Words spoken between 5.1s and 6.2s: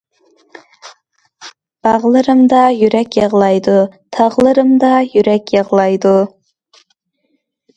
يۈرەك يىغلايدۇ.